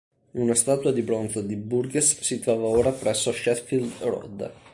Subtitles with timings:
[0.31, 4.51] Una statua di bronzo di Burgess si trova ora presso Sheffield Road.